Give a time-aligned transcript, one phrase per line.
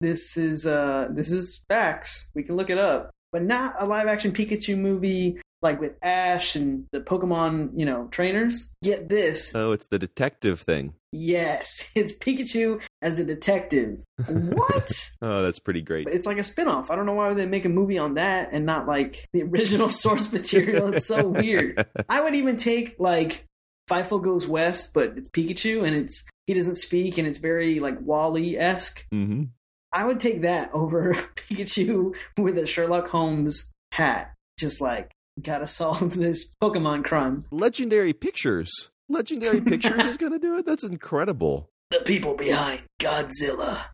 [0.00, 2.30] this is uh this is facts.
[2.34, 3.10] We can look it up.
[3.32, 8.08] But not a live action Pikachu movie like with Ash and the Pokemon, you know,
[8.10, 8.72] trainers.
[8.82, 9.54] Get this.
[9.54, 10.94] Oh, it's the detective thing.
[11.12, 14.02] Yes, it's Pikachu as a detective.
[14.26, 14.90] what?
[15.22, 16.08] Oh, that's pretty great.
[16.10, 16.90] It's like a spin-off.
[16.90, 19.90] I don't know why they make a movie on that and not like the original
[19.90, 20.94] source material.
[20.94, 21.86] It's so weird.
[22.08, 23.44] I would even take like
[23.90, 28.00] Fievel Goes West, but it's Pikachu and it's he doesn't speak and it's very like
[28.00, 29.04] Wall-E esque.
[29.10, 29.44] hmm
[29.92, 34.34] I would take that over Pikachu with a Sherlock Holmes hat.
[34.58, 35.10] Just like
[35.40, 37.46] gotta solve this Pokemon crime.
[37.50, 38.90] Legendary Pictures.
[39.08, 40.66] Legendary Pictures is to do it.
[40.66, 41.68] That's incredible.
[41.90, 43.86] The people behind Godzilla.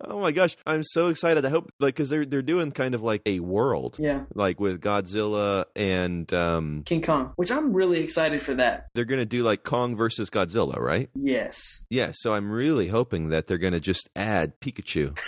[0.00, 1.44] Oh my gosh, I'm so excited.
[1.44, 4.80] I hope like because they're they're doing kind of like a world, yeah, like with
[4.80, 8.88] Godzilla and um, King Kong, which I'm really excited for that.
[8.94, 11.08] they're going to do like Kong versus Godzilla, right?
[11.14, 11.86] Yes.
[11.90, 12.12] Yeah.
[12.14, 15.18] So I'm really hoping that they're going to just add Pikachu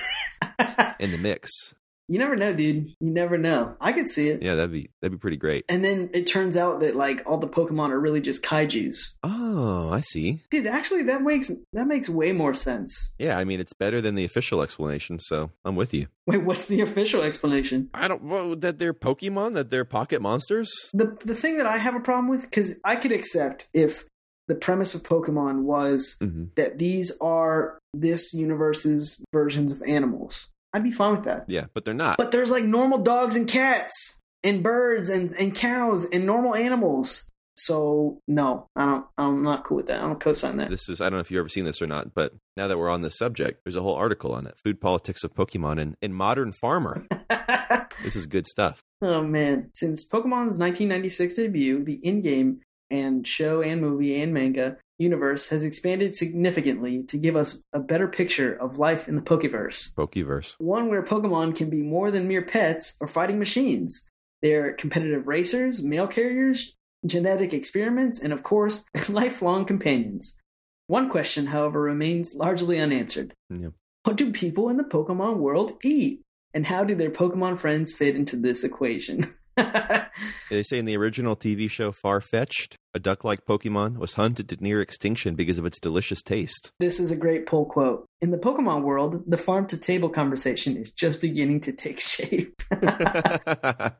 [0.98, 1.74] in the mix.
[2.09, 2.88] You never know, dude.
[3.00, 3.76] You never know.
[3.81, 4.42] I could see it.
[4.42, 5.65] Yeah, that'd be that'd be pretty great.
[5.69, 9.16] And then it turns out that like all the Pokemon are really just kaiju's.
[9.22, 10.41] Oh, I see.
[10.50, 13.14] Dude, actually that makes that makes way more sense.
[13.19, 16.09] Yeah, I mean it's better than the official explanation, so I'm with you.
[16.26, 17.88] Wait, what's the official explanation?
[17.94, 20.70] I don't well, that they're Pokemon, that they're pocket monsters.
[20.93, 24.04] The the thing that I have a problem with cuz I could accept if
[24.47, 26.44] the premise of Pokemon was Mm-hmm.
[26.56, 30.48] that these are this universe's versions of animals.
[30.74, 31.48] I'd be fine with that.
[31.48, 32.18] Yeah, but they're not.
[32.18, 37.30] But there's like normal dogs and cats and birds and and cows and normal animals.
[37.56, 39.06] So no, I don't.
[39.16, 40.02] I'm not cool with that.
[40.02, 40.70] I don't co-sign that.
[40.70, 42.76] this is I don't know if you've ever seen this or not, but now that
[42.76, 44.58] we're on this subject, there's a whole article on it.
[44.58, 47.06] Food politics of Pokemon and, and modern farmer.
[48.02, 48.82] this is good stuff.
[49.00, 49.70] oh man!
[49.74, 56.15] Since Pokemon's 1996 debut, the in-game and show and movie and manga universe has expanded
[56.15, 59.94] significantly to give us a better picture of life in the Pokeverse.
[59.94, 60.55] Pokeverse.
[60.59, 64.09] One where Pokemon can be more than mere pets or fighting machines.
[64.43, 70.38] They're competitive racers, mail carriers, genetic experiments, and of course, lifelong companions.
[70.87, 73.32] One question, however, remains largely unanswered.
[73.50, 73.69] Yeah.
[74.05, 76.21] What do people in the Pokemon world eat?
[76.53, 79.25] And how do their Pokemon friends fit into this equation?
[80.50, 84.81] They say in the original TV show Farfetch'd, a duck-like Pokemon was hunted to near
[84.81, 86.70] extinction because of its delicious taste.
[86.78, 88.06] this is a great pull quote.
[88.20, 92.54] In the Pokemon world, the farm to table conversation is just beginning to take shape.
[92.72, 93.93] I'm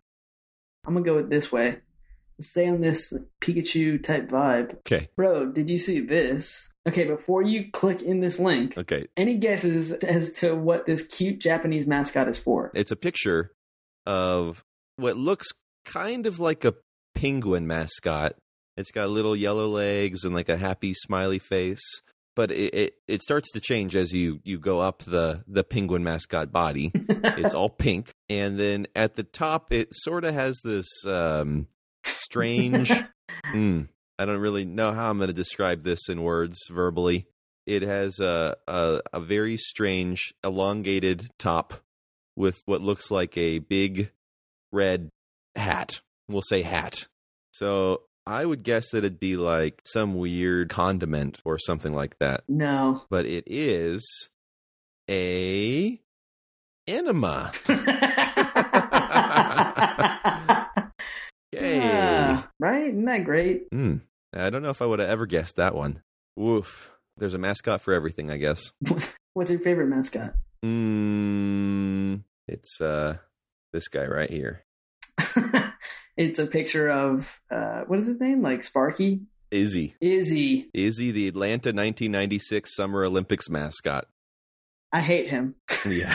[0.87, 1.79] gonna go it this way.
[2.41, 4.75] Stay on this Pikachu type vibe.
[4.79, 5.09] okay.
[5.17, 6.73] Bro, did you see this?
[6.87, 9.07] Okay, before you click in this link, Okay.
[9.17, 12.71] any guesses as to what this cute Japanese mascot is for?
[12.75, 13.53] It's a picture
[14.05, 14.65] of
[14.97, 15.49] what looks
[15.85, 16.75] kind of like a
[17.15, 18.35] penguin mascot.
[18.77, 21.83] It's got little yellow legs and like a happy smiley face.
[22.37, 26.03] But it, it, it starts to change as you, you go up the, the penguin
[26.03, 26.93] mascot body.
[27.37, 28.13] It's all pink.
[28.29, 31.67] And then at the top, it sort of has this um,
[32.05, 32.93] strange.
[33.47, 33.89] mm,
[34.19, 37.27] I don't really know how I'm going to describe this in words verbally.
[37.67, 41.75] It has a, a, a very strange, elongated top
[42.37, 44.11] with what looks like a big
[44.75, 45.09] red
[45.57, 46.01] hat.
[46.29, 47.07] We'll say hat.
[47.53, 52.43] So I would guess that it'd be like some weird condiment or something like that.
[52.49, 53.03] no.
[53.11, 54.29] But it is
[55.11, 56.01] a
[56.87, 57.53] enema.
[61.53, 61.77] Yay.
[61.79, 62.87] Yeah, right?
[62.87, 63.67] Isn't that great?
[63.71, 63.97] Hmm.
[64.33, 66.03] I don't know if I would have ever guessed that one.
[66.37, 66.91] Woof.
[67.17, 68.73] There's a mascot for everything, I guess.
[69.35, 70.35] What's your favorite mascot?
[70.65, 73.19] Mm, it's uh
[73.75, 74.65] this guy right here.
[76.17, 78.41] it's a picture of uh, what is his name?
[78.41, 79.23] Like Sparky?
[79.51, 79.97] Izzy.
[80.01, 80.71] Izzy.
[80.73, 84.07] Izzy, the Atlanta 1996 Summer Olympics mascot.
[84.93, 85.57] I hate him.
[85.85, 86.15] Yeah.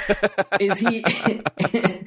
[0.60, 1.02] Is he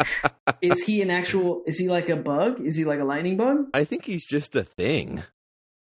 [0.61, 2.61] is he an actual is he like a bug?
[2.61, 3.65] Is he like a lightning bug?
[3.73, 5.23] I think he's just a thing.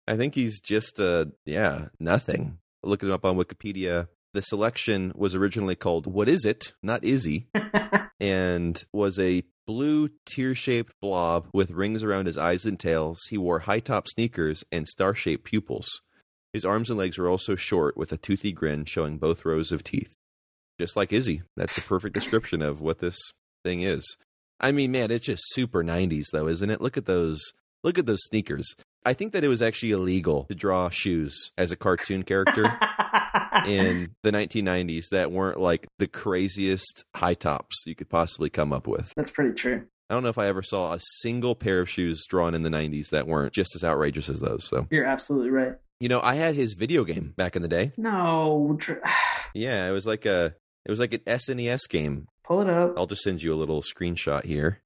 [0.06, 2.57] I think he's just a yeah, nothing.
[2.83, 6.73] Looking him up on Wikipedia, the selection was originally called What Is It?
[6.83, 7.47] Not Izzy,
[8.19, 13.19] and was a blue tear-shaped blob with rings around his eyes and tails.
[13.31, 15.87] He wore high-top sneakers and star-shaped pupils.
[16.53, 19.83] His arms and legs were also short with a toothy grin showing both rows of
[19.83, 20.13] teeth.
[20.79, 21.41] Just like Izzy.
[21.55, 23.17] That's the perfect description of what this
[23.63, 24.17] thing is.
[24.59, 26.79] I mean, man, it's just super 90s though, isn't it?
[26.79, 27.41] Look at those
[27.83, 28.75] look at those sneakers.
[29.07, 32.63] I think that it was actually illegal to draw shoes as a cartoon character
[33.65, 38.86] in the 1990s that weren't like the craziest high tops you could possibly come up
[38.86, 39.13] with.
[39.15, 39.86] That's pretty true.
[40.09, 42.69] I don't know if I ever saw a single pair of shoes drawn in the
[42.69, 44.68] 90s that weren't just as outrageous as those.
[44.68, 45.75] So, You're absolutely right.
[46.01, 47.94] you know, I had his video game back in the day.
[47.95, 48.77] No,
[49.54, 50.54] Yeah, it was like a
[50.86, 52.27] it was like an SNES game.
[52.44, 52.95] pull it up.
[52.98, 54.81] I'll just send you a little screenshot here.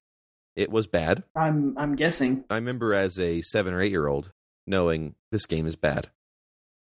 [0.56, 1.24] It was bad.
[1.34, 2.44] I'm I'm guessing.
[2.50, 4.32] I remember as a 7 or 8 year old
[4.66, 6.10] knowing this game is bad.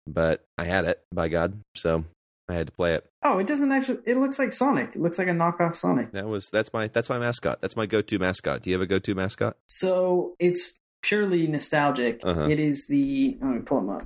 [0.07, 2.05] But I had it, by God, so
[2.49, 3.05] I had to play it.
[3.21, 3.99] Oh, it doesn't actually.
[4.05, 4.95] It looks like Sonic.
[4.95, 6.11] It looks like a knockoff Sonic.
[6.13, 7.61] That was that's my that's my mascot.
[7.61, 8.63] That's my go-to mascot.
[8.63, 9.55] Do you have a go-to mascot?
[9.67, 12.21] So it's purely nostalgic.
[12.23, 12.47] Uh-huh.
[12.49, 13.37] It is the.
[13.41, 14.03] Let me pull him up.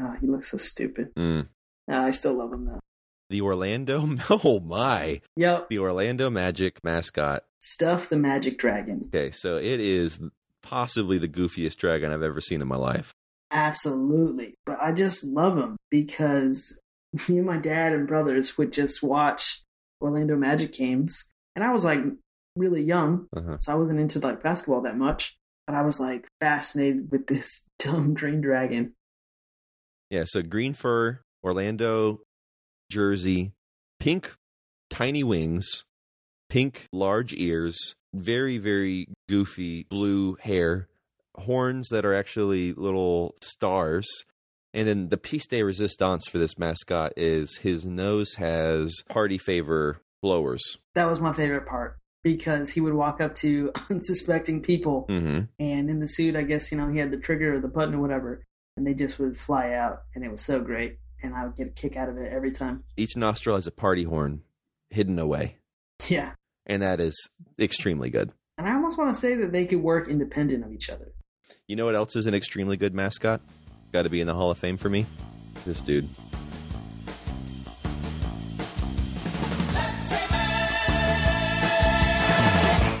[0.00, 1.12] Oh, he looks so stupid.
[1.16, 1.48] Mm.
[1.90, 2.80] Uh, I still love him though.
[3.30, 5.20] The Orlando Oh my.
[5.36, 5.68] Yep.
[5.70, 7.44] The Orlando Magic mascot.
[7.60, 9.04] Stuff the Magic Dragon.
[9.14, 10.20] Okay, so it is
[10.62, 13.12] possibly the goofiest dragon I've ever seen in my life.
[13.50, 14.54] Absolutely.
[14.66, 16.80] But I just love him because
[17.28, 19.62] me and my dad and brothers would just watch
[20.02, 21.28] Orlando Magic games.
[21.56, 22.00] And I was like
[22.56, 23.56] really young, Uh-huh.
[23.58, 25.34] so I wasn't into like basketball that much.
[25.66, 28.92] But I was like fascinated with this dumb green dragon.
[30.10, 32.20] Yeah, so green fur, Orlando
[32.90, 33.52] jersey,
[34.00, 34.34] pink
[34.90, 35.84] tiny wings,
[36.48, 40.88] pink large ears, very very goofy blue hair,
[41.36, 44.06] horns that are actually little stars.
[44.72, 50.00] And then the piece de resistance for this mascot is his nose has party favor
[50.20, 50.78] blowers.
[50.94, 55.90] That was my favorite part because he would walk up to unsuspecting people hmm and
[55.90, 58.00] in the suit, I guess, you know, he had the trigger or the button or
[58.00, 58.42] whatever,
[58.76, 60.98] and they just would fly out and it was so great.
[61.24, 62.84] And I would get a kick out of it every time.
[62.98, 64.42] Each nostril has a party horn
[64.90, 65.56] hidden away,
[66.08, 66.34] Yeah.
[66.66, 68.30] and that is extremely good.
[68.58, 71.14] And I almost want to say that they could work independent of each other.
[71.66, 73.40] You know what else is an extremely good mascot?
[73.90, 75.06] Got to be in the Hall of Fame for me.
[75.64, 76.06] This dude.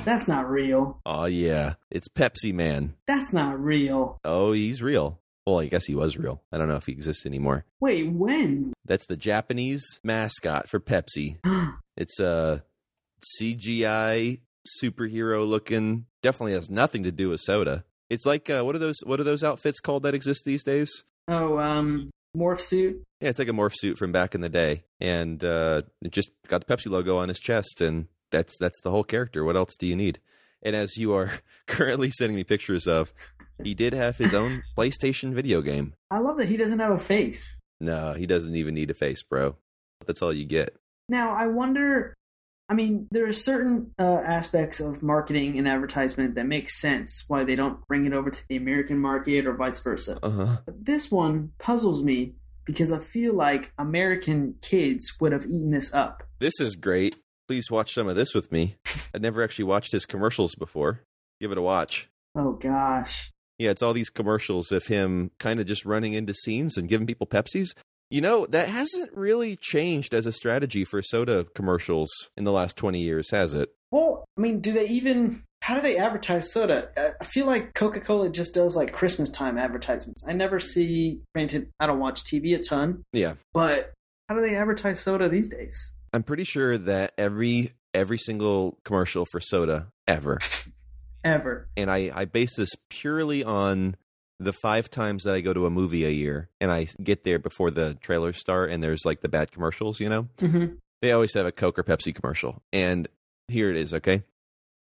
[0.04, 1.00] That's not real.
[1.06, 2.94] Oh yeah, it's Pepsi Man.
[3.06, 4.18] That's not real.
[4.22, 5.18] Oh, he's real.
[5.46, 6.42] Well, I guess he was real.
[6.50, 7.64] I don't know if he exists anymore.
[7.80, 8.72] Wait, when?
[8.84, 11.38] That's the Japanese mascot for Pepsi.
[11.96, 12.64] It's a
[13.40, 14.40] CGI
[14.82, 16.06] superhero looking.
[16.22, 17.84] Definitely has nothing to do with soda.
[18.10, 21.04] It's like uh, what are those what are those outfits called that exist these days?
[21.28, 23.02] oh, um, morph suit.
[23.20, 26.30] Yeah, it's like a morph suit from back in the day, and uh, it just
[26.48, 29.44] got the Pepsi logo on his chest, and that's that's the whole character.
[29.44, 30.18] What else do you need?
[30.62, 31.30] And as you are
[31.66, 33.12] currently sending me pictures of,
[33.62, 35.94] he did have his own PlayStation video game.
[36.10, 37.58] I love that he doesn't have a face.
[37.80, 39.56] No, he doesn't even need a face, bro.
[40.06, 40.76] That's all you get.
[41.08, 42.14] Now, I wonder.
[42.68, 47.44] I mean, there are certain uh, aspects of marketing and advertisement that make sense why
[47.44, 50.18] they don't bring it over to the American market or vice versa.
[50.22, 50.56] Uh huh.
[50.64, 55.92] But this one puzzles me because I feel like American kids would have eaten this
[55.92, 56.22] up.
[56.38, 57.16] This is great.
[57.48, 58.76] Please watch some of this with me.
[59.14, 61.00] I'd never actually watched his commercials before.
[61.40, 62.08] Give it a watch.
[62.34, 63.30] Oh gosh.
[63.58, 67.06] Yeah, it's all these commercials of him kind of just running into scenes and giving
[67.06, 67.68] people Pepsis.
[68.10, 72.76] You know, that hasn't really changed as a strategy for soda commercials in the last
[72.76, 73.70] 20 years, has it?
[73.90, 75.42] Well, I mean, do they even?
[75.62, 76.90] How do they advertise soda?
[77.20, 80.22] I feel like Coca Cola just does like Christmas time advertisements.
[80.28, 81.20] I never see.
[81.34, 83.34] Granted, I don't watch TV a ton, Yeah.
[83.54, 83.92] but
[84.28, 85.94] how do they advertise soda these days?
[86.12, 90.38] I'm pretty sure that every every single commercial for soda ever
[91.24, 91.68] Ever.
[91.76, 93.96] and I, I base this purely on
[94.38, 97.38] the five times that I go to a movie a year and I get there
[97.38, 100.78] before the trailers start and there's like the bad commercials, you know, Mhm.
[101.02, 102.62] they always have a Coke or Pepsi commercial.
[102.72, 103.08] And
[103.48, 104.24] here it is, okay?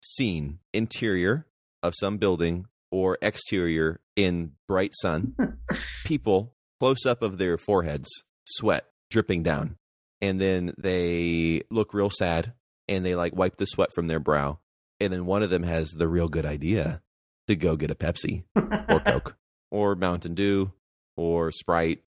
[0.02, 1.46] Scene interior
[1.82, 5.36] of some building or exterior in bright sun.
[6.06, 8.10] People close up of their foreheads,
[8.46, 9.78] sweat dripping down.
[10.22, 12.54] And then they look real sad
[12.88, 14.60] and they like wipe the sweat from their brow.
[15.04, 17.02] And then one of them has the real good idea
[17.48, 19.36] to go get a Pepsi or Coke
[19.72, 20.72] or Mountain Dew
[21.18, 22.02] or Sprite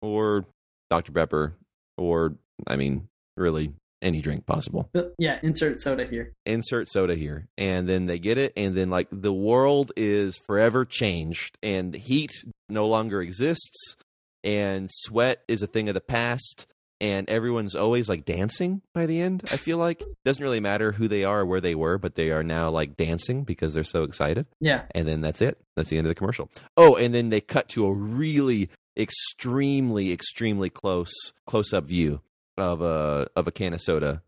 [0.00, 0.44] or
[0.90, 1.12] Dr.
[1.12, 1.54] Pepper
[1.96, 2.34] or,
[2.66, 4.90] I mean, really any drink possible.
[5.18, 6.34] Yeah, insert soda here.
[6.44, 7.48] Insert soda here.
[7.56, 8.52] And then they get it.
[8.56, 12.32] And then, like, the world is forever changed and heat
[12.68, 13.96] no longer exists
[14.44, 16.66] and sweat is a thing of the past.
[17.02, 20.02] And everyone's always like dancing by the end, I feel like.
[20.24, 22.96] Doesn't really matter who they are or where they were, but they are now like
[22.96, 24.84] dancing because they're so excited Yeah.
[24.94, 25.58] and then that's it.
[25.76, 26.48] That's the end of the commercial.
[26.76, 31.12] Oh, and then they cut to a really extremely, extremely close
[31.46, 32.20] close up view
[32.56, 34.22] of a of a can of soda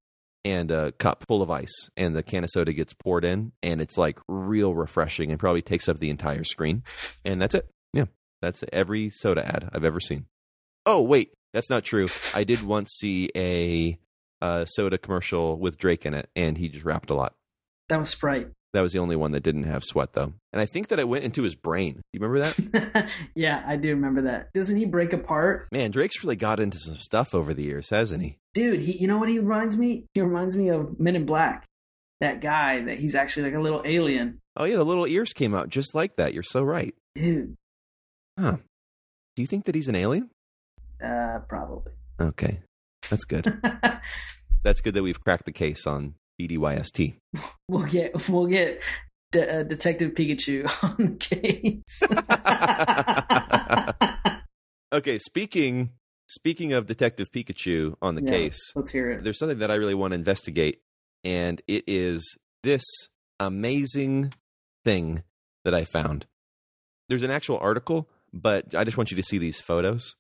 [0.45, 3.81] and a cup full of ice, and the can of soda gets poured in, and
[3.81, 6.83] it's like real refreshing, and probably takes up the entire screen,
[7.25, 7.71] and that's it.
[7.93, 8.07] Yeah,
[8.43, 10.27] that's every soda ad I've ever seen.
[10.87, 12.09] Oh wait, that's not true.
[12.35, 13.99] I did once see a
[14.43, 17.35] uh, soda commercial with Drake in it, and he just rapped a lot.
[17.89, 18.49] That was Sprite.
[18.75, 20.33] That was the only one that didn't have sweat though.
[20.53, 22.03] And I think that it went into his brain.
[22.13, 23.09] You remember that?
[23.37, 24.53] yeah, I do remember that.
[24.53, 25.69] Doesn't he break apart?
[25.71, 28.37] Man, Drake's really got into some stuff over the years, hasn't he?
[28.53, 30.07] Dude, he you know what he reminds me?
[30.13, 31.65] He reminds me of Men in Black.
[32.21, 34.41] That guy that he's actually like a little alien.
[34.57, 36.35] Oh yeah, the little ears came out just like that.
[36.35, 36.97] You're so right.
[37.15, 37.55] Dude,
[38.37, 38.57] Huh.
[39.37, 40.31] Do you think that he's an alien?
[41.03, 41.93] Uh probably.
[42.21, 42.61] Okay.
[43.11, 43.61] That's good.
[44.63, 47.17] That's good that we've cracked the case on BDYST.
[47.69, 48.83] we'll get we'll get
[49.33, 52.03] De- uh, Detective Pikachu on the case.
[54.93, 55.91] okay, speaking
[56.29, 58.31] speaking of Detective Pikachu on the Yeah.
[58.31, 59.25] case, Let's hear it.
[59.25, 60.81] there's something that I really want to investigate,
[61.23, 62.83] and it is this
[63.39, 64.33] amazing
[64.85, 65.23] thing
[65.65, 66.27] that I found.
[67.09, 70.15] There's an actual article, but I just want you to see these photos.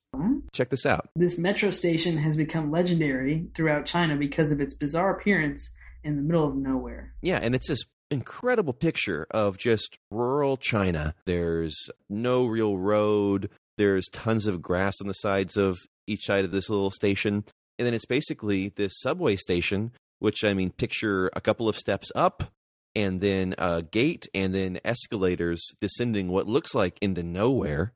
[0.52, 1.08] Check this out.
[1.16, 5.72] This metro station has become legendary throughout China because of its bizarre appearance
[6.04, 7.12] in the middle of nowhere.
[7.22, 11.14] Yeah, and it's this incredible picture of just rural China.
[11.26, 13.50] There's no real road.
[13.76, 17.44] There's tons of grass on the sides of each side of this little station.
[17.78, 19.90] And then it's basically this subway station,
[20.20, 22.52] which I mean, picture a couple of steps up
[22.94, 27.92] and then a gate and then escalators descending what looks like into nowhere.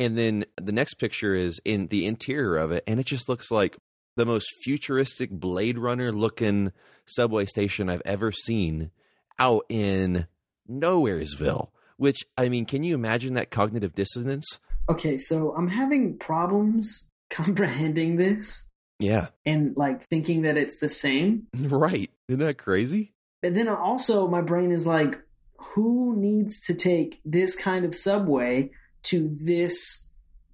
[0.00, 3.50] And then the next picture is in the interior of it, and it just looks
[3.52, 3.76] like
[4.16, 6.72] the most futuristic Blade Runner looking
[7.06, 8.90] subway station I've ever seen
[9.38, 10.26] out in
[10.68, 11.68] Nowheresville.
[11.96, 14.58] Which, I mean, can you imagine that cognitive dissonance?
[14.88, 19.28] Okay, so I'm having problems comprehending this Yeah.
[19.44, 21.46] and like thinking that it's the same.
[21.56, 22.10] Right.
[22.28, 23.12] Isn't that crazy?
[23.42, 25.20] But then also my brain is like,
[25.58, 28.70] who needs to take this kind of subway
[29.04, 30.08] to this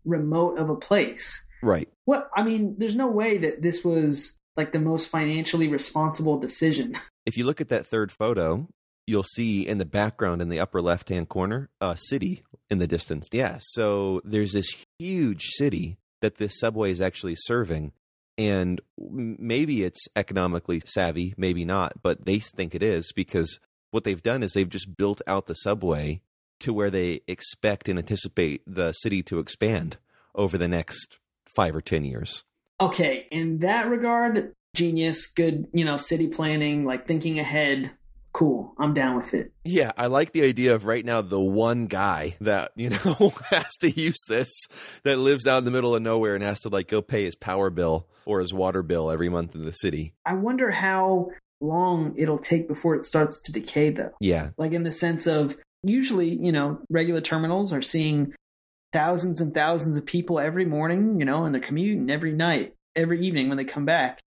[0.05, 1.47] remote of a place?
[1.63, 1.89] Right.
[2.05, 6.95] What I mean, there's no way that this was like the most financially responsible decision.
[7.27, 8.69] If you look at that third photo,
[9.05, 12.87] you'll see in the background in the upper left hand corner a city in the
[12.87, 13.27] distance.
[13.33, 13.59] Yeah.
[13.61, 17.93] So there's this huge city that this subway is actually serving.
[18.39, 23.59] And maybe it's economically savvy, maybe not, but they think it is because
[23.91, 26.21] what they've done is they've just built out the subway
[26.61, 29.99] to where they expect and anticipate the city to expand
[30.35, 32.45] over the next five or 10 years.
[32.81, 37.91] Okay, in that regard, genius, good, you know, city planning, like thinking ahead.
[38.33, 38.75] Cool.
[38.79, 39.53] I'm down with it.
[39.65, 43.75] Yeah, I like the idea of right now the one guy that, you know, has
[43.81, 44.53] to use this
[45.05, 47.35] that lives out in the middle of nowhere and has to like go pay his
[47.35, 50.13] power bill or his water bill every month in the city.
[50.27, 51.31] I wonder how
[51.63, 54.13] long it'll take before it starts to decay though.
[54.21, 54.51] Yeah.
[54.59, 55.57] Like in the sense of
[55.89, 58.35] usually, you know, regular terminals are seeing
[58.93, 63.21] thousands and thousands of people every morning, you know, in they're commuting every night, every
[63.21, 64.21] evening when they come back.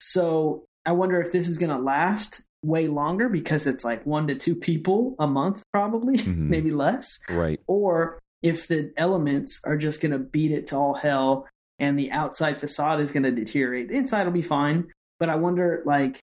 [0.00, 4.26] So I wonder if this is going to last way longer because it's like one
[4.28, 6.36] to two people a month, probably, Mhm.
[6.48, 7.18] maybe less.
[7.28, 7.60] Right.
[7.66, 11.46] Or if the elements are just going to beat it to all hell
[11.78, 13.88] and the outside facade is going to deteriorate.
[13.88, 14.88] The inside will be fine.
[15.18, 16.18] But I wonder, like,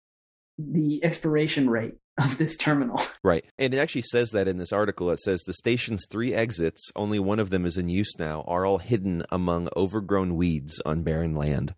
[0.58, 3.00] the expiration rate of this terminal.
[3.22, 3.44] Right.
[3.58, 5.10] And it actually says that in this article.
[5.10, 8.64] It says the station's three exits, only one of them is in use now, are
[8.64, 11.74] all hidden among overgrown weeds on barren land.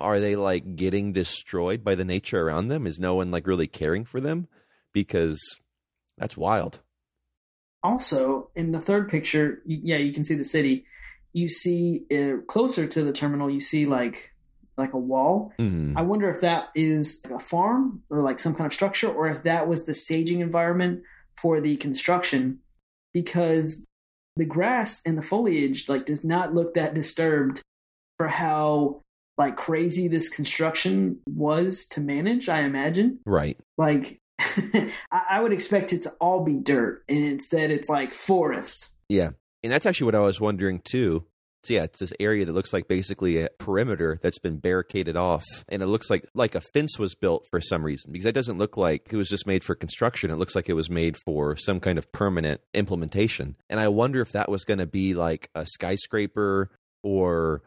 [0.00, 2.84] Are they like getting destroyed by the nature around them?
[2.86, 4.48] Is no one like really caring for them?
[4.92, 5.38] Because
[6.16, 6.80] that's wild.
[7.82, 10.84] also in the third picture, yeah, you can see the city.
[11.32, 14.32] You see uh, closer to the terminal, you see like
[14.78, 15.52] like a wall.
[15.60, 15.94] Mhm.
[15.96, 19.26] I wonder if that is like a farm or like some kind of structure, or
[19.28, 21.02] if that was the staging environment
[21.36, 22.60] for the construction,
[23.12, 23.84] because
[24.36, 27.60] the grass and the foliage like does not look that disturbed
[28.18, 29.02] for how
[29.36, 32.48] like crazy this construction was to manage.
[32.48, 33.58] I imagine Right.
[33.76, 34.18] like
[35.10, 38.96] I, I would expect it to all be dirt, and instead it's like forest.
[39.08, 39.30] Yeah.
[39.64, 41.24] And that's actually what I was wondering too.
[41.64, 45.44] So yeah, it's this area that looks like basically a perimeter that's been barricaded off.
[45.68, 48.12] And it looks like like a fence was built for some reason.
[48.12, 50.30] Because it doesn't look like it was just made for construction.
[50.30, 53.56] It looks like it was made for some kind of permanent implementation.
[53.68, 56.70] And I wonder if that was gonna be like a skyscraper
[57.02, 57.62] or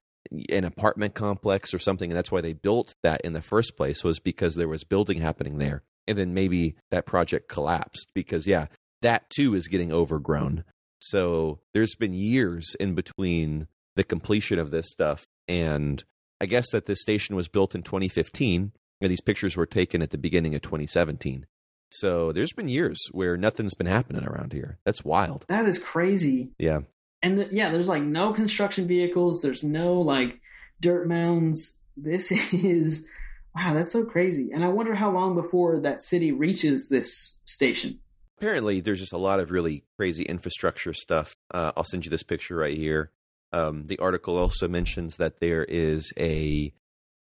[0.50, 2.10] an apartment complex or something.
[2.10, 5.19] And that's why they built that in the first place, was because there was building
[5.19, 5.83] happening there.
[6.07, 8.67] And then maybe that project collapsed because yeah,
[9.01, 10.63] that too is getting overgrown.
[11.00, 13.67] So there's been years in between
[14.01, 15.27] the completion of this stuff.
[15.48, 16.03] And
[16.41, 20.10] I guess that this station was built in 2015, and these pictures were taken at
[20.10, 21.46] the beginning of 2017.
[21.91, 24.79] So there's been years where nothing's been happening around here.
[24.86, 25.46] That's wild.
[25.50, 26.50] That is crazy.
[26.58, 26.79] Yeah.
[27.22, 29.41] And the, yeah, there's like no construction vehicles.
[29.41, 30.41] There's no like
[30.79, 31.79] dirt mounds.
[31.96, 33.08] This is
[33.53, 34.50] wow, that's so crazy.
[34.51, 38.00] And I wonder how long before that city reaches this station.
[38.39, 41.36] Apparently, there's just a lot of really crazy infrastructure stuff.
[41.53, 43.12] Uh, I'll send you this picture right here.
[43.53, 46.74] Um, the article also mentions that there is a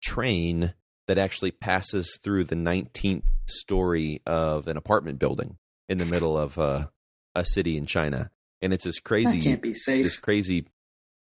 [0.03, 0.73] train
[1.07, 5.57] that actually passes through the 19th story of an apartment building
[5.87, 6.87] in the middle of uh,
[7.33, 8.29] a city in China.
[8.61, 10.03] And it's this crazy, That can't be safe.
[10.03, 10.67] this crazy.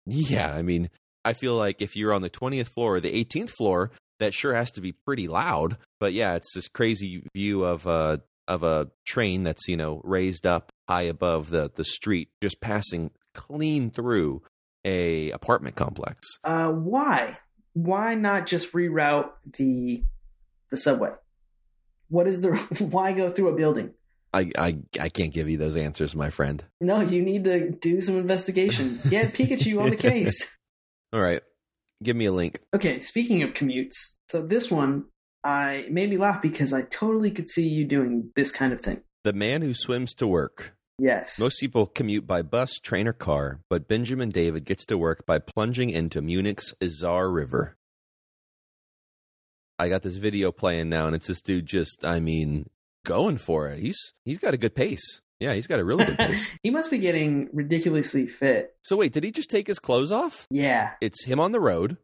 [0.06, 0.88] Yeah, I mean,
[1.25, 4.54] I feel like if you're on the 20th floor or the 18th floor, that sure
[4.54, 5.76] has to be pretty loud.
[6.00, 10.46] But yeah, it's this crazy view of a of a train that's you know raised
[10.46, 14.42] up high above the the street, just passing clean through
[14.85, 16.38] a apartment complex.
[16.45, 17.38] Uh, why?
[17.73, 20.05] Why not just reroute the
[20.71, 21.11] the subway?
[22.09, 22.57] What is the
[22.91, 23.95] why go through a building?
[24.33, 26.64] I I I can't give you those answers, my friend.
[26.81, 28.99] No, you need to do some investigation.
[29.09, 30.59] Get Pikachu on the case.
[31.12, 31.42] All right,
[32.03, 32.61] give me a link.
[32.75, 35.07] Okay, speaking of commutes, so this one
[35.44, 39.03] I made me laugh because I totally could see you doing this kind of thing.
[39.23, 40.75] The man who swims to work.
[40.98, 41.38] Yes.
[41.40, 45.38] Most people commute by bus, train, or car, but Benjamin David gets to work by
[45.38, 47.76] plunging into Munich's Isar River.
[49.78, 52.70] I got this video playing now, and it's this dude just, I mean,
[53.04, 53.80] going for it.
[53.80, 55.20] He's he's got a good pace.
[55.40, 56.50] Yeah, he's got a really good pace.
[56.62, 58.76] he must be getting ridiculously fit.
[58.83, 60.46] so wait, did he just take his clothes off?
[60.50, 60.92] Yeah.
[61.00, 61.96] It's him on the road,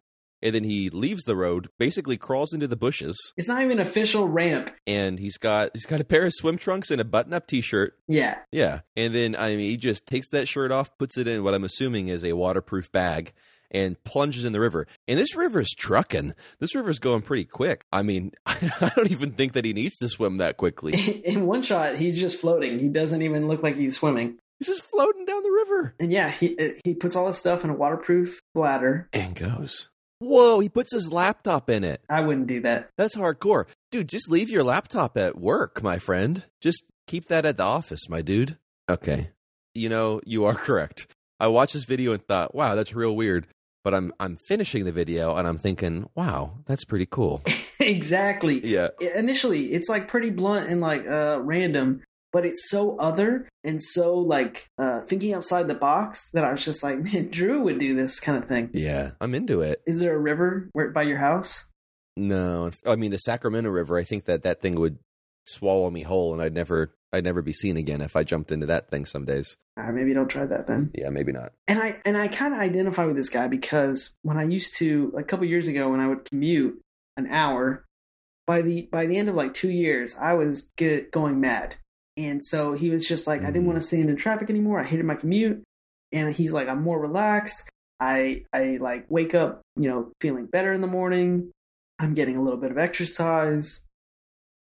[0.42, 3.86] and then he leaves the road, basically crawls into the bushes, It's not even an
[3.86, 4.70] official ramp.
[4.86, 7.94] and he's got he's got a pair of swim trunks and a button-up t-shirt.
[8.08, 8.38] Yeah.
[8.52, 8.80] Yeah.
[8.96, 11.64] And then I mean he just takes that shirt off, puts it in what I'm
[11.64, 13.32] assuming is a waterproof bag,
[13.70, 14.86] and plunges in the river.
[15.06, 16.34] And this river is trucking.
[16.58, 17.84] This river's going pretty quick.
[17.92, 20.92] I mean, I don't even think that he needs to swim that quickly.
[21.24, 22.78] In one shot, he's just floating.
[22.80, 24.38] He doesn't even look like he's swimming.
[24.58, 25.94] He's just floating down the river.
[26.00, 29.08] And yeah, he uh, he puts all his stuff in a waterproof bladder.
[29.12, 29.88] And goes.
[30.20, 32.02] Whoa, he puts his laptop in it.
[32.08, 32.90] I wouldn't do that.
[32.98, 33.66] That's hardcore.
[33.90, 36.44] Dude, just leave your laptop at work, my friend.
[36.60, 38.58] Just keep that at the office, my dude.
[38.88, 39.30] Okay.
[39.74, 41.06] You know, you are correct.
[41.40, 43.46] I watched this video and thought, wow, that's real weird.
[43.82, 47.42] But I'm I'm finishing the video and I'm thinking, wow, that's pretty cool.
[47.80, 48.60] exactly.
[48.62, 48.88] Yeah.
[49.16, 52.02] Initially, it's like pretty blunt and like uh random,
[52.32, 56.64] but it's so other and so like uh thinking outside the box that I was
[56.64, 58.70] just like, man, Drew would do this kind of thing.
[58.72, 59.12] Yeah.
[59.20, 59.80] I'm into it.
[59.86, 61.68] Is there a river where by your house?
[62.16, 63.96] No, I mean the Sacramento River.
[63.96, 64.98] I think that that thing would
[65.46, 68.66] swallow me whole, and I'd never, I'd never be seen again if I jumped into
[68.66, 69.56] that thing some days.
[69.76, 70.90] Uh, maybe don't try that then.
[70.94, 71.52] Yeah, maybe not.
[71.66, 75.12] And I and I kind of identify with this guy because when I used to
[75.16, 76.80] a couple years ago when I would commute
[77.16, 77.84] an hour,
[78.46, 81.76] by the by the end of like two years, I was get, going mad.
[82.20, 84.78] And so he was just like, I didn't want to stand in traffic anymore.
[84.78, 85.62] I hated my commute.
[86.12, 87.70] And he's like, I'm more relaxed.
[87.98, 91.50] I I like wake up, you know, feeling better in the morning.
[91.98, 93.86] I'm getting a little bit of exercise.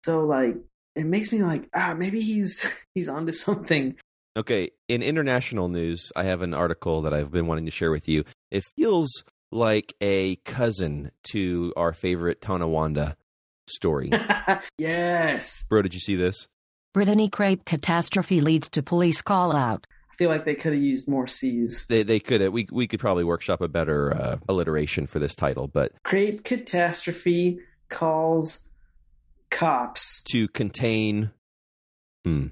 [0.03, 0.55] So like
[0.95, 3.97] it makes me like, ah, maybe he's he's onto something.
[4.35, 8.07] Okay, in international news, I have an article that I've been wanting to share with
[8.07, 8.23] you.
[8.49, 13.15] It feels like a cousin to our favorite Tonawanda
[13.67, 14.11] story.
[14.79, 15.67] yes.
[15.69, 16.47] Bro, did you see this?
[16.93, 19.87] Brittany Crepe catastrophe leads to police call out.
[20.11, 21.87] I feel like they could have used more C's.
[21.87, 25.67] They they could we we could probably workshop a better uh, alliteration for this title,
[25.67, 28.69] but Crepe catastrophe calls
[29.49, 30.21] cops.
[30.25, 31.31] to contain,
[32.23, 32.47] hmm,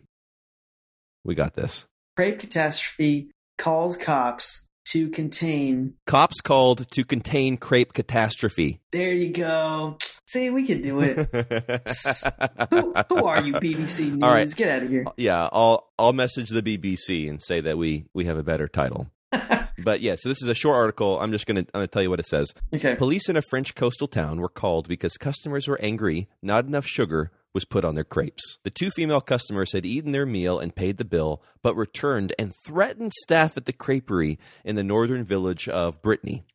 [1.23, 1.85] we got this.
[2.15, 5.93] Crepe Catastrophe calls cops to contain.
[6.07, 8.79] Cops called to contain crepe catastrophe.
[8.91, 9.97] There you go.
[10.31, 11.17] See, we could do it.
[12.69, 14.23] who, who are you, BBC News?
[14.23, 14.55] All right.
[14.55, 15.05] Get out of here.
[15.17, 19.11] yeah, I'll I'll message the BBC and say that we we have a better title.
[19.83, 21.19] but yeah, so this is a short article.
[21.19, 22.53] I'm just gonna I'm gonna tell you what it says.
[22.73, 22.95] Okay.
[22.95, 27.31] Police in a French coastal town were called because customers were angry not enough sugar
[27.53, 28.57] was put on their crepes.
[28.63, 32.53] The two female customers had eaten their meal and paid the bill, but returned and
[32.65, 36.45] threatened staff at the creperie in the northern village of Brittany.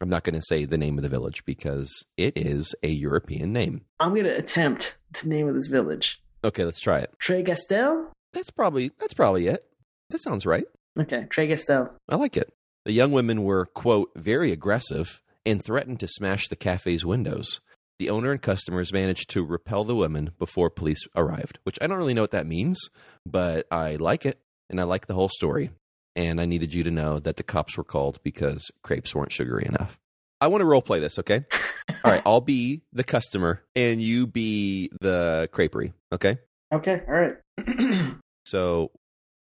[0.00, 3.52] I'm not going to say the name of the village because it is a European
[3.52, 3.82] name.
[3.98, 6.20] I'm going to attempt the name of this village.
[6.44, 7.12] Okay, let's try it.
[7.18, 8.08] Trégastel?
[8.32, 9.64] That's probably that's probably it.
[10.10, 10.66] That sounds right.
[10.98, 11.90] Okay, Trégastel.
[12.08, 12.52] I like it.
[12.84, 17.60] The young women were, quote, very aggressive and threatened to smash the cafe's windows.
[17.98, 21.96] The owner and customers managed to repel the women before police arrived, which I don't
[21.96, 22.78] really know what that means,
[23.24, 25.70] but I like it and I like the whole story.
[26.16, 29.66] And I needed you to know that the cops were called because crepes weren't sugary
[29.66, 29.98] enough.
[30.40, 31.44] I want to role play this, okay?
[32.04, 36.38] All right, I'll be the customer and you be the creperie, okay?
[36.72, 37.36] Okay, all right.
[38.44, 38.92] So,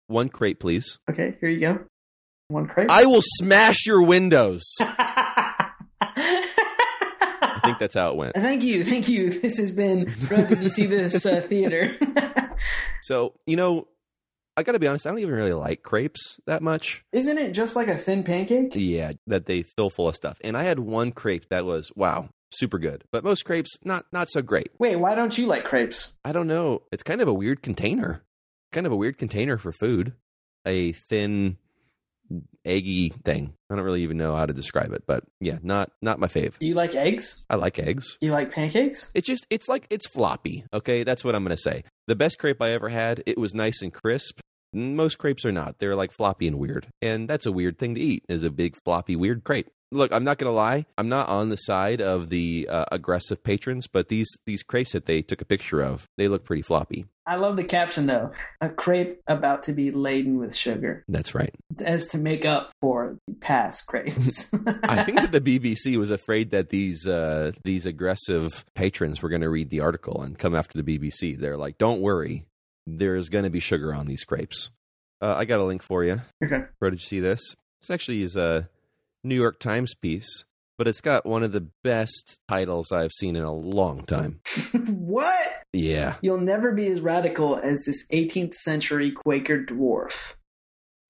[0.08, 0.98] one crepe, please.
[1.08, 1.78] okay, here you go.
[2.48, 2.90] One crepe.
[2.90, 4.64] I will smash your windows.
[4.80, 5.70] I
[7.64, 8.34] think that's how it went.
[8.34, 9.30] Thank you, thank you.
[9.30, 10.12] This has been.
[10.26, 11.96] Bro, did you see this uh, theater?
[13.02, 13.86] So, you know,
[14.58, 17.04] I got to be honest, I don't even really like crepes that much.
[17.12, 18.72] Isn't it just like a thin pancake?
[18.74, 20.36] Yeah, that they fill full of stuff.
[20.42, 23.04] And I had one crepe that was, wow, super good.
[23.12, 24.72] But most crepes, not not so great.
[24.80, 26.16] Wait, why don't you like crepes?
[26.24, 26.82] I don't know.
[26.90, 28.24] It's kind of a weird container.
[28.72, 30.14] Kind of a weird container for food.
[30.66, 31.56] A thin,
[32.64, 33.54] eggy thing.
[33.70, 36.58] I don't really even know how to describe it, but yeah, not not my fave.
[36.58, 37.44] Do you like eggs?
[37.48, 38.16] I like eggs.
[38.20, 39.12] Do you like pancakes?
[39.14, 40.64] It's just it's like it's floppy.
[40.72, 41.84] Okay, that's what I'm gonna say.
[42.06, 44.40] The best crepe I ever had, it was nice and crisp.
[44.72, 45.78] Most crepes are not.
[45.78, 48.24] They're like floppy and weird, and that's a weird thing to eat.
[48.28, 49.68] Is a big floppy weird crepe.
[49.90, 50.84] Look, I'm not gonna lie.
[50.98, 55.06] I'm not on the side of the uh, aggressive patrons, but these these crepes that
[55.06, 57.06] they took a picture of, they look pretty floppy.
[57.26, 58.32] I love the caption though.
[58.60, 61.54] A crepe about to be laden with sugar, That's right.
[61.82, 64.52] as to make up for past crepes.
[64.82, 69.40] I think that the BBC was afraid that these uh, these aggressive patrons were going
[69.42, 71.38] to read the article and come after the BBC.
[71.38, 72.44] They're like, "Don't worry,
[72.96, 74.70] there's going to be sugar on these grapes.
[75.20, 76.20] Uh, I got a link for you.
[76.44, 76.62] okay.
[76.80, 77.54] Bro, did you see this?
[77.80, 78.68] This actually is a
[79.24, 80.44] New York Times piece,
[80.78, 84.40] but it's got one of the best titles I've seen in a long time.
[84.86, 85.46] what?
[85.72, 90.36] Yeah, You'll never be as radical as this 18th century Quaker dwarf.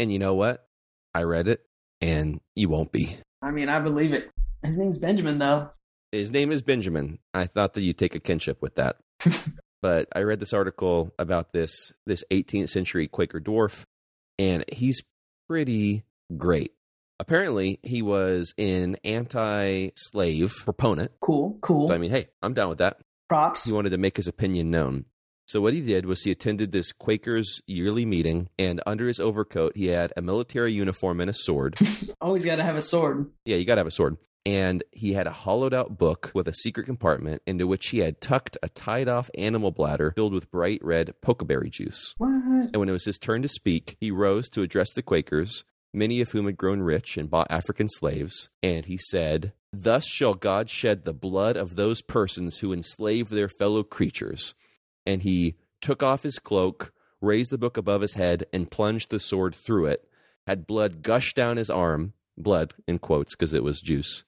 [0.01, 0.67] and you know what?
[1.15, 1.65] I read it,
[2.01, 3.17] and you won't be.
[3.43, 4.31] I mean, I believe it.
[4.65, 5.71] His name's Benjamin, though.
[6.13, 7.19] His name is Benjamin.
[7.35, 8.97] I thought that you'd take a kinship with that.
[9.83, 13.85] but I read this article about this this 18th century Quaker dwarf,
[14.39, 15.03] and he's
[15.49, 16.05] pretty
[16.37, 16.73] great.
[17.21, 21.13] Apparently, he was an anti-slave proponent.
[21.21, 21.89] Cool, cool.
[21.89, 22.99] So I mean, hey, I'm down with that.
[23.29, 23.65] Props.
[23.65, 25.05] He wanted to make his opinion known.
[25.49, 29.77] So what he did was he attended this Quakers yearly meeting, and under his overcoat
[29.77, 31.77] he had a military uniform and a sword.
[32.21, 33.31] Always got to have a sword.
[33.47, 34.19] Yeah, you got to have a sword.
[34.49, 38.19] And he had a hollowed out book with a secret compartment into which he had
[38.19, 42.15] tucked a tied off animal bladder filled with bright red pokeberry juice.
[42.17, 42.31] What?
[42.31, 46.23] And when it was his turn to speak, he rose to address the Quakers, many
[46.23, 48.49] of whom had grown rich and bought African slaves.
[48.63, 53.51] And he said, Thus shall God shed the blood of those persons who enslave their
[53.51, 54.55] fellow creatures.
[55.05, 59.21] And he took off his cloak, raised the book above his head, and plunged the
[59.21, 60.09] sword through it.
[60.47, 64.25] Had blood gush down his arm, blood in quotes because it was juice,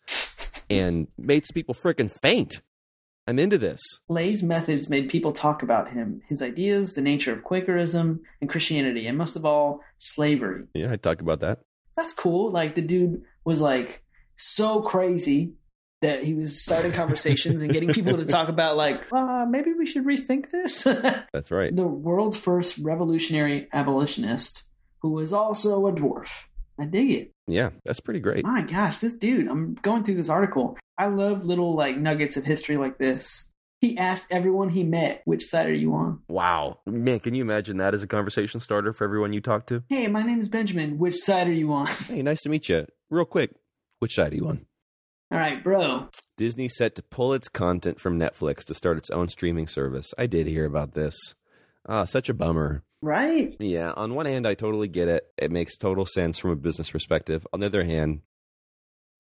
[0.69, 2.63] and made people freaking faint.
[3.27, 3.81] I'm into this.
[4.09, 9.07] Lay's methods made people talk about him, his ideas, the nature of Quakerism and Christianity,
[9.07, 10.65] and most of all, slavery.
[10.75, 11.61] Yeah, I talk about that.
[11.97, 12.51] That's cool.
[12.51, 14.03] Like the dude was like
[14.37, 15.55] so crazy
[16.01, 19.87] that he was starting conversations and getting people to talk about like, uh, maybe we
[19.87, 20.83] should rethink this.
[21.33, 21.75] That's right.
[21.75, 24.69] the world's first revolutionary abolitionist
[25.03, 26.49] who was also a dwarf.
[26.79, 27.33] I dig it.
[27.51, 28.45] Yeah, that's pretty great.
[28.45, 30.79] My gosh, this dude, I'm going through this article.
[30.97, 33.51] I love little like nuggets of history like this.
[33.81, 36.21] He asked everyone he met, which side are you on?
[36.29, 36.81] Wow.
[36.85, 39.83] Man, can you imagine that as a conversation starter for everyone you talk to?
[39.89, 40.99] Hey, my name is Benjamin.
[40.99, 41.87] Which side are you on?
[42.07, 42.87] Hey, nice to meet you.
[43.09, 43.53] Real quick,
[43.99, 44.67] which side are you on?
[45.33, 46.09] All right, bro.
[46.37, 50.13] Disney set to pull its content from Netflix to start its own streaming service.
[50.19, 51.35] I did hear about this.
[51.89, 52.83] Ah, such a bummer.
[53.03, 53.57] Right?
[53.59, 55.27] Yeah, on one hand, I totally get it.
[55.39, 57.47] It makes total sense from a business perspective.
[57.53, 58.21] On the other hand,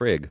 [0.01, 0.31] frig.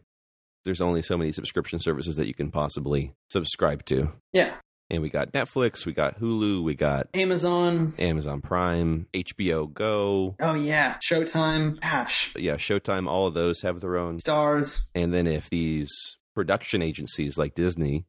[0.65, 4.11] There's only so many subscription services that you can possibly subscribe to.
[4.33, 4.55] Yeah.
[4.91, 7.93] And we got Netflix, we got Hulu, we got Amazon.
[7.99, 10.35] Amazon Prime, HBO Go.
[10.39, 11.79] Oh yeah, Showtime.
[11.79, 14.17] Gosh, Yeah, Showtime, all of those have their own.
[14.19, 14.89] stars.
[14.95, 15.91] And then if these
[16.35, 18.05] production agencies like Disney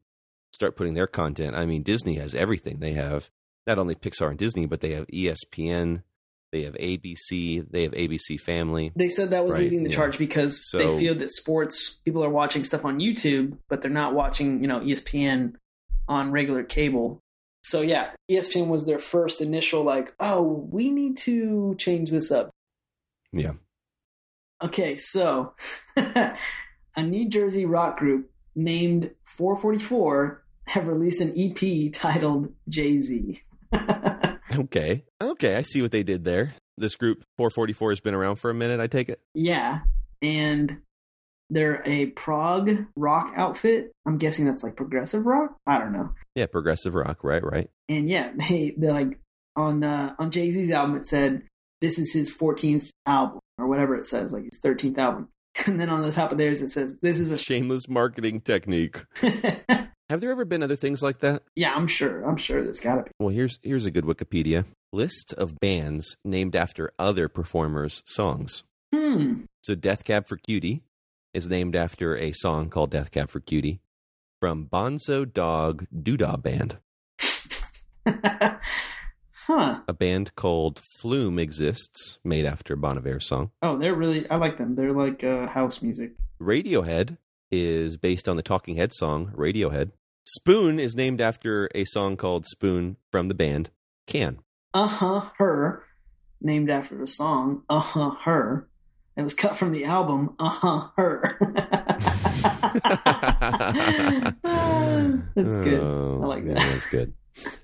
[0.53, 2.79] start putting their content, I mean, Disney has everything.
[2.79, 3.29] They have
[3.67, 6.03] not only Pixar and Disney, but they have ESPN,
[6.51, 8.91] they have ABC, they have ABC Family.
[8.95, 9.95] They said that was Right, leading the yeah.
[9.95, 13.91] charge because So- they feel that sports people are watching stuff on YouTube, but they're
[13.91, 15.55] not watching, you know, ESPN
[16.07, 17.19] on regular cable.
[17.63, 22.49] So yeah, ESPN was their first initial like, oh, we need to change this up.
[23.31, 23.53] Yeah.
[24.63, 25.53] Okay, so
[25.95, 26.35] a
[27.03, 33.41] New Jersey rock group named 444 have released an EP titled Jay Z.
[34.53, 35.05] Okay.
[35.21, 36.53] Okay, I see what they did there.
[36.77, 39.21] This group 444 has been around for a minute, I take it.
[39.33, 39.79] yeah,
[40.21, 40.81] and
[41.49, 43.91] they're a prog rock outfit.
[44.05, 45.55] I'm guessing that's like progressive rock.
[45.65, 46.13] I don't know.
[46.35, 47.69] Yeah, progressive rock, right, right.
[47.87, 49.19] And yeah, they they like
[49.55, 51.43] on uh, on Jay Z's album it said
[51.79, 55.29] this is his 14th album or whatever it says, like his 13th album.
[55.65, 59.03] And then on the top of theirs it says this is a Shameless marketing technique.
[60.11, 61.41] Have there ever been other things like that?
[61.55, 62.25] yeah, I'm sure.
[62.27, 63.11] I'm sure there's got to be.
[63.17, 68.63] Well, here's here's a good Wikipedia list of bands named after other performers' songs.
[68.93, 69.43] Hmm.
[69.63, 70.83] So Death Cab for Cutie
[71.33, 73.79] is named after a song called Death Cab for Cutie
[74.41, 76.79] from Bonzo Dog Doo-Dah Band.
[78.05, 79.79] huh.
[79.87, 83.51] A band called Flume exists, made after Bon Iver's song.
[83.61, 84.29] Oh, they're really.
[84.29, 84.75] I like them.
[84.75, 86.15] They're like uh, house music.
[86.41, 87.15] Radiohead
[87.49, 89.91] is based on the Talking Head song Radiohead.
[90.33, 93.69] Spoon is named after a song called Spoon from the band
[94.07, 94.39] Can.
[94.73, 95.29] Uh huh.
[95.37, 95.83] Her,
[96.39, 97.63] named after a song.
[97.69, 98.11] Uh huh.
[98.23, 98.69] Her.
[99.17, 100.37] It was cut from the album.
[100.39, 100.87] Uh huh.
[100.95, 101.37] Her.
[105.35, 105.81] That's good.
[105.81, 106.59] Oh, I like yeah, that.
[106.59, 107.13] That's good.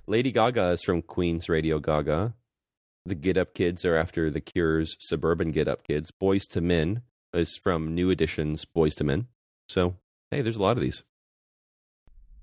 [0.06, 2.32] Lady Gaga is from Queen's Radio Ga Ga.
[3.06, 6.12] The Get Up Kids are after The Cure's Suburban Get Up Kids.
[6.12, 7.02] Boyz II Men
[7.34, 9.28] is from New Edition's Boys to Men.
[9.70, 9.96] So,
[10.32, 11.04] hey, there's a lot of these.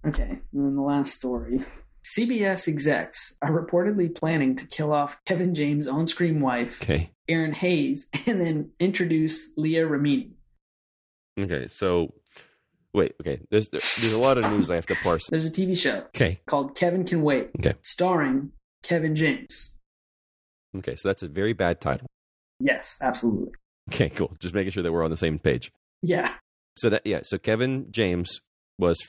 [0.06, 1.60] Okay, and then the last story.
[2.04, 7.10] CBS execs are reportedly planning to kill off Kevin James' on-screen wife, Okay.
[7.30, 10.32] Erinn Hayes, and then introduce Leah Remini.
[11.40, 11.66] Okay.
[11.68, 12.12] So,
[12.92, 13.14] wait.
[13.20, 13.40] Okay.
[13.50, 15.24] There's there's a lot of news I have to parse.
[15.30, 16.40] There's a TV show Okay.
[16.46, 17.74] called Kevin Can Wait, Okay.
[17.82, 19.78] starring Kevin James.
[20.76, 20.96] Okay.
[20.96, 22.06] So that's a very bad title.
[22.60, 23.52] Yes, absolutely.
[23.92, 24.10] Okay.
[24.10, 24.34] Cool.
[24.40, 25.72] Just making sure that we're on the same page.
[26.02, 26.34] Yeah.
[26.76, 27.20] So that yeah.
[27.22, 28.40] So Kevin James
[28.78, 29.00] was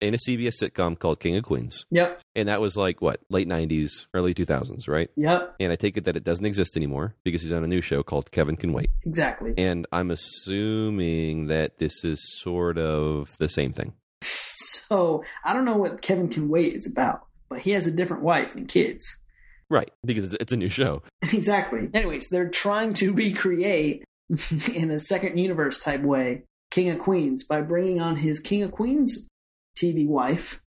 [0.00, 2.20] in a CBS sitcom called King of Queens, Yep.
[2.34, 5.10] and that was like what late '90s, early 2000s, right?
[5.16, 5.56] Yep.
[5.60, 8.02] And I take it that it doesn't exist anymore because he's on a new show
[8.02, 8.90] called Kevin Can Wait.
[9.04, 9.54] Exactly.
[9.56, 13.94] And I'm assuming that this is sort of the same thing.
[14.22, 18.22] So I don't know what Kevin Can Wait is about, but he has a different
[18.22, 19.20] wife and kids.
[19.70, 19.90] Right.
[20.04, 21.02] Because it's- it's a new show.
[21.32, 21.88] exactly.
[21.94, 24.04] Anyways, they're trying to recreate
[24.74, 28.72] in a second universe type way King of Queens by bringing on his King of
[28.72, 29.28] Queens
[29.80, 30.60] TV wife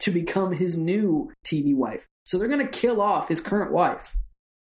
[0.00, 2.06] to become his new TV wife.
[2.24, 4.16] So they're going to kill off his current wife.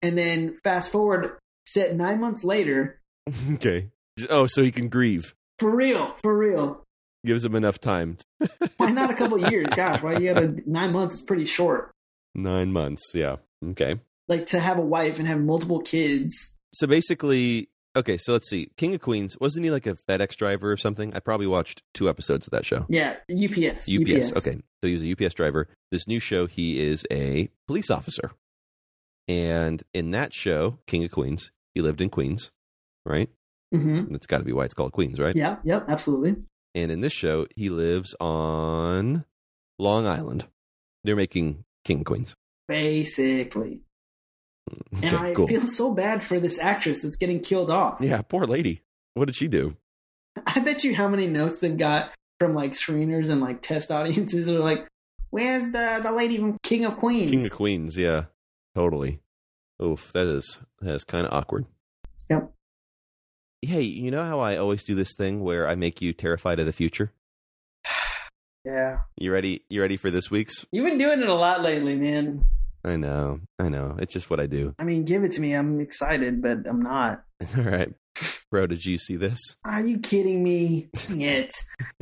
[0.02, 3.02] And then fast forward, set nine months later,
[3.54, 3.89] okay.
[4.30, 5.34] Oh, so he can grieve.
[5.60, 6.84] for real, for real.
[7.25, 8.17] Gives him enough time.
[8.78, 9.67] Why not a couple years?
[9.67, 11.91] Gosh, why you got to nine months is pretty short.
[12.34, 13.12] Nine months.
[13.13, 13.38] Yeah.
[13.71, 13.99] Okay.
[14.30, 16.58] Like to have a wife and have multiple kids.
[16.73, 18.71] So basically, okay, so let's see.
[18.78, 21.13] King of Queens, wasn't he like a FedEx driver or something?
[21.13, 22.86] I probably watched two episodes of that show.
[22.89, 23.89] Yeah, UPS.
[23.89, 24.36] UPS.
[24.38, 24.60] Okay.
[24.82, 25.67] So he was a UPS driver.
[25.91, 28.32] This new show, he is a police officer.
[29.28, 32.52] And in that show, King of Queens, he lived in Queens,
[33.06, 33.30] right?
[33.73, 34.12] Mm-hmm.
[34.12, 35.36] That's got to be why it's called Queens, right?
[35.36, 36.36] Yeah, yep, absolutely.
[36.73, 39.25] And in this show, he lives on
[39.78, 40.47] Long Island.
[41.04, 42.36] They're making King of Queens.
[42.67, 43.82] Basically.
[44.69, 45.47] Mm, okay, And I cool.
[45.47, 47.99] feel so bad for this actress that's getting killed off.
[48.01, 48.82] yeah, poor lady.
[49.15, 49.75] What did she do?
[50.45, 54.49] I bet you how many notes they've got from like screeners and like test audiences
[54.49, 54.88] are like,
[55.32, 57.29] Where's the the lady from King of Queens?
[57.29, 58.25] King of Queens, yeah.
[58.75, 59.19] Totally.
[59.82, 61.65] Oof, that is that is kind of awkward.
[62.29, 62.51] Yep.
[63.62, 66.65] Hey, you know how I always do this thing where I make you terrified of
[66.65, 67.12] the future?
[68.65, 68.99] Yeah.
[69.17, 69.63] You ready?
[69.69, 70.65] You ready for this week's?
[70.71, 72.43] You've been doing it a lot lately, man.
[72.89, 73.39] I know.
[73.60, 73.95] I know.
[73.99, 74.73] It's just what I do.
[74.80, 75.54] I mean, give it to me.
[75.54, 77.23] I'm excited, but I'm not.
[77.58, 77.93] All right.
[78.52, 79.39] Bro, did you see this?
[79.63, 80.89] Are you kidding me?
[80.93, 81.54] Dang it.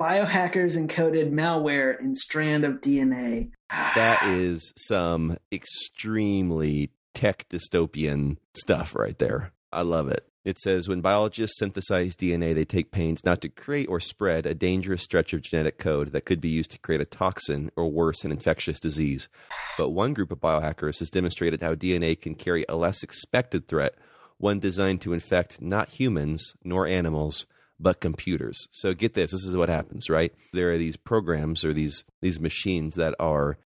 [0.00, 3.50] Biohackers encoded malware in strand of DNA.
[3.94, 9.52] That is some extremely tech dystopian stuff right there.
[9.72, 10.26] I love it.
[10.42, 14.54] It says when biologists synthesize DNA, they take pains not to create or spread a
[14.54, 18.24] dangerous stretch of genetic code that could be used to create a toxin or worse,
[18.24, 19.28] an infectious disease.
[19.76, 23.96] But one group of biohackers has demonstrated how DNA can carry a less expected threat,
[24.38, 27.44] one designed to infect not humans nor animals,
[27.78, 28.66] but computers.
[28.70, 30.32] So get this, this is what happens, right?
[30.54, 33.58] There are these programs or these these machines that are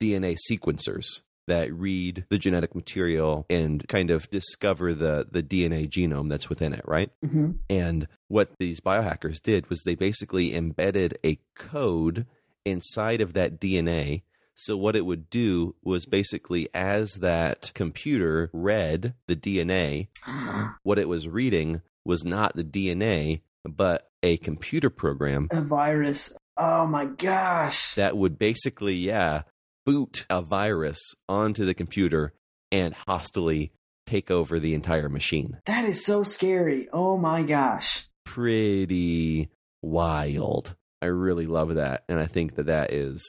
[0.00, 6.28] DNA sequencers that read the genetic material and kind of discover the the DNA genome
[6.28, 7.10] that's within it, right?
[7.22, 12.26] hmm And what these biohackers did was they basically embedded a code
[12.64, 14.22] inside of that DNA.
[14.54, 20.08] So what it would do was basically as that computer read the DNA,
[20.82, 26.36] what it was reading was not the DNA, but a computer program A virus.
[26.56, 27.94] Oh my gosh.
[27.94, 29.42] that would basically, yeah,
[29.88, 32.34] boot a virus onto the computer
[32.70, 33.70] and hostily
[34.04, 35.56] take over the entire machine.
[35.64, 36.86] that is so scary.
[36.92, 38.06] Oh my gosh.
[38.26, 39.48] Pretty
[39.80, 40.76] wild.
[41.02, 42.04] I really love that.
[42.08, 43.22] And I think that that is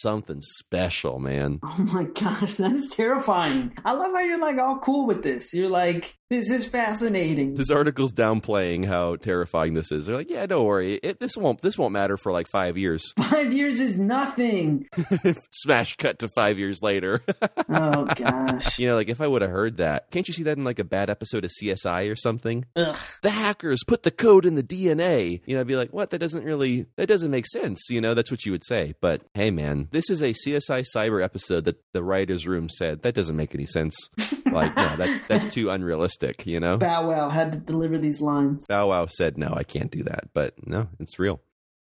[0.00, 1.60] something special, man.
[1.74, 3.72] Oh my gosh, that is terrifying.
[3.84, 5.54] I love how you're like all cool with this.
[5.54, 7.54] You're like, this is fascinating.
[7.54, 10.06] This article's downplaying how terrifying this is.
[10.06, 10.94] They're like, "Yeah, don't worry.
[10.94, 14.86] It, this won't this won't matter for like 5 years." Five years is nothing.
[15.50, 17.22] Smash cut to 5 years later.
[17.68, 18.78] Oh gosh.
[18.78, 20.10] you know, like if I would have heard that.
[20.10, 22.64] Can't you see that in like a bad episode of CSI or something?
[22.76, 22.96] Ugh.
[23.22, 25.40] the hackers put the code in the DNA.
[25.46, 26.10] You know, I'd be like, what?
[26.10, 27.88] That doesn't really, that doesn't make sense.
[27.88, 28.94] You know, that's what you would say.
[29.00, 33.14] But hey, man, this is a CSI Cyber episode that the writers' room said that
[33.14, 33.94] doesn't make any sense.
[34.46, 36.46] like, no, that's that's too unrealistic.
[36.46, 38.66] You know, Bow Wow had to deliver these lines.
[38.68, 40.28] Bow Wow said, no, I can't do that.
[40.34, 41.40] But no, it's real.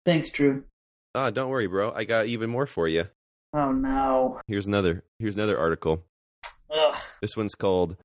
[0.04, 0.64] Thanks, Drew.
[1.14, 1.92] Ah, don't worry, bro.
[1.92, 3.08] I got even more for you.
[3.54, 4.40] Oh no.
[4.46, 5.04] Here's another.
[5.18, 6.04] Here's another article.
[6.70, 6.96] Ugh.
[7.20, 7.96] This one's called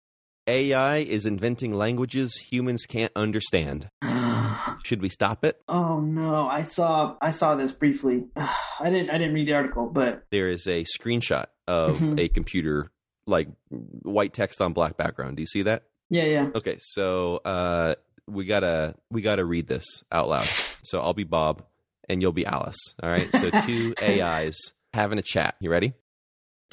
[0.46, 3.90] "AI is inventing languages humans can't understand."
[4.84, 5.62] Should we stop it?
[5.68, 6.48] Oh no.
[6.48, 8.26] I saw I saw this briefly.
[8.36, 12.20] I didn't I didn't read the article, but there is a screenshot of Mhm.
[12.20, 12.92] a computer
[13.26, 16.50] like white text on black background do you see that yeah, yeah.
[16.56, 17.94] okay so uh
[18.26, 21.62] we gotta we gotta read this out loud so i'll be bob
[22.08, 24.56] and you'll be alice all right so two ais
[24.94, 25.92] having a chat you ready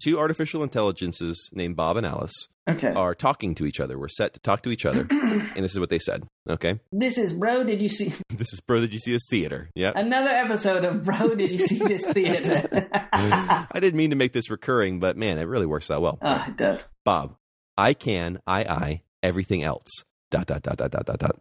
[0.01, 2.93] two artificial intelligences named bob and alice Okay.
[2.95, 5.81] are talking to each other we're set to talk to each other and this is
[5.81, 8.99] what they said okay this is Bro, did you see this is bro did you
[8.99, 12.67] see this theater yeah another episode of Bro, did you see this theater?
[13.13, 16.49] i didn't mean to make this recurring but man it really works out well Ah,
[16.49, 16.91] it does.
[17.05, 17.37] Bob,
[17.77, 19.91] I can, I, I, everything else.
[20.31, 21.41] Dot, dot, dot, dot, dot, dot, dot.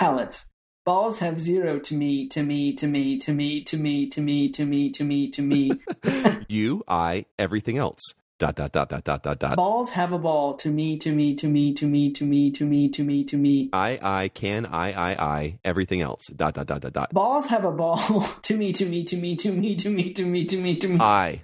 [0.00, 0.50] Alice.
[0.84, 4.48] Balls have zero to me, to me, to me, to me, to me, to me,
[4.50, 5.70] to me, to me, to me.
[6.48, 8.00] You, I, everything else.
[8.40, 9.56] Dot, dot, dot, dot, dot, dot, dot.
[9.56, 12.64] Balls have a ball to me, to me, to me, to me, to me, to
[12.64, 13.70] me, to me, to me.
[13.72, 16.26] I, I, can, I, I, I, everything else.
[16.26, 17.14] Dot, dot, dot, dot, dot.
[17.14, 17.98] Balls have a ball
[18.42, 20.88] to me, to me, to me, to me, to me, to me, to me, to
[20.88, 20.98] me.
[21.00, 21.42] I.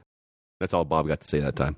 [0.59, 1.76] That's all Bob got to say that time.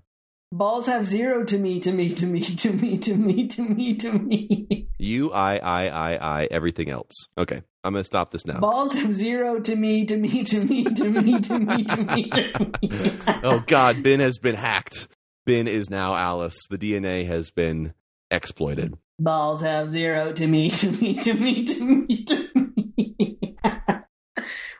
[0.54, 3.94] Balls have zero to me, to me, to me, to me, to me, to me,
[3.94, 4.86] to me.
[4.98, 7.10] You, I, I, I, I, everything else.
[7.38, 8.60] Okay, I'm going to stop this now.
[8.60, 12.28] Balls have zero to me, to me, to me, to me, to me, to me,
[12.28, 13.12] to me.
[13.42, 15.08] oh, God, Ben has been hacked.
[15.46, 16.58] Ben is now Alice.
[16.68, 17.94] The DNA has been
[18.30, 18.94] exploited.
[19.18, 23.56] Balls have zero to me, to me, to me, to me, to me.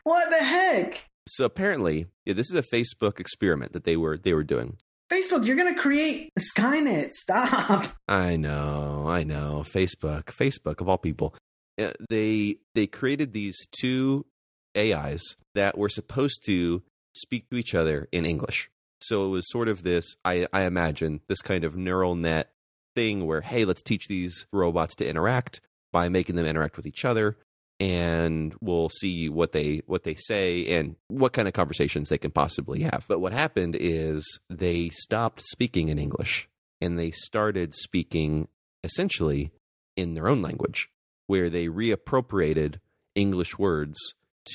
[0.03, 1.09] what the heck?
[1.27, 4.77] So apparently, yeah, this is a Facebook experiment that they were they were doing.
[5.13, 7.11] Facebook, you're gonna create Skynet.
[7.11, 7.85] Stop.
[8.07, 9.63] I know, I know.
[9.65, 11.35] Facebook, Facebook of all people.
[12.09, 14.25] They they created these two
[14.75, 16.81] AIs that were supposed to
[17.13, 18.69] speak to each other in English.
[19.01, 22.51] So it was sort of this, I, I imagine, this kind of neural net
[22.95, 27.03] thing where, hey, let's teach these robots to interact by making them interact with each
[27.05, 27.37] other,
[27.83, 32.31] and we'll see what they what they say and what kind of conversations they can
[32.31, 33.03] possibly have.
[33.09, 36.47] But what happened is they stopped speaking in English
[36.79, 38.47] and they started speaking
[38.85, 39.51] essentially
[39.97, 40.87] in their own language,
[41.27, 42.77] where they reappropriated
[43.15, 43.97] English words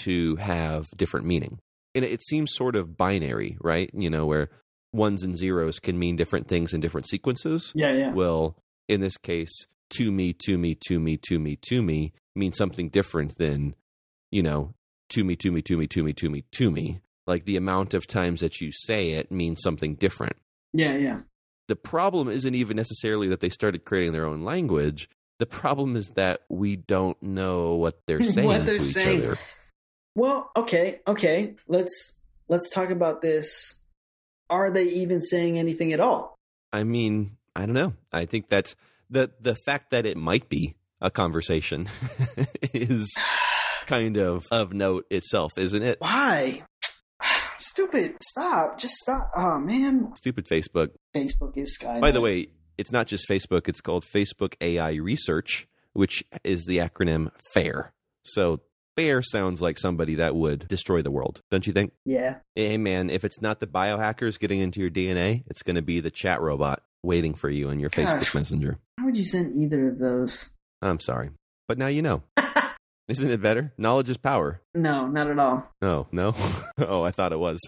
[0.04, 1.60] to have different meaning.
[1.94, 3.90] And it seems sort of binary, right?
[3.92, 4.48] You know, where
[4.94, 7.72] ones and zeros can mean different things in different sequences.
[7.74, 8.12] Yeah, yeah.
[8.14, 8.56] Well,
[8.88, 12.88] in this case, to me, to me, to me, to me, to me means something
[12.88, 13.74] different than,
[14.30, 14.74] you know,
[15.10, 17.00] to me, to me, to me, to me, to me, to me.
[17.26, 20.36] Like the amount of times that you say it means something different
[20.72, 21.20] Yeah, yeah.
[21.68, 25.08] the problem isn't even necessarily that they started creating their own language.
[25.38, 29.24] The problem is that we don't know what they're saying What they're to each saying.
[29.24, 29.36] other.
[30.14, 31.54] Well, okay, okay.
[31.68, 33.84] Let's let's talk about this.
[34.50, 36.34] Are they even saying anything at all?
[36.72, 37.92] I mean, I don't know.
[38.10, 38.74] I think that
[39.10, 41.88] the the fact that it might be a conversation
[42.74, 43.14] is
[43.86, 45.98] kind of of note itself, isn't it?
[46.00, 46.62] Why?
[47.58, 48.16] Stupid.
[48.22, 48.78] Stop.
[48.78, 49.30] Just stop.
[49.36, 50.12] Oh man.
[50.16, 50.90] Stupid Facebook.
[51.14, 52.00] Facebook is Skynet.
[52.00, 56.78] By the way, it's not just Facebook, it's called Facebook AI Research, which is the
[56.78, 57.92] acronym FAIR.
[58.22, 58.60] So
[58.96, 61.92] FAIR sounds like somebody that would destroy the world, don't you think?
[62.04, 62.36] Yeah.
[62.54, 66.00] Hey man, if it's not the biohackers getting into your DNA, it's going to be
[66.00, 68.78] the chat robot waiting for you in your Facebook Messenger.
[68.98, 70.50] How would you send either of those?
[70.82, 71.30] I'm sorry.
[71.66, 72.22] But now you know.
[73.08, 73.72] Isn't it better?
[73.78, 74.60] Knowledge is power.
[74.74, 75.66] No, not at all.
[75.80, 76.34] Oh, no?
[76.78, 77.58] oh, I thought it was.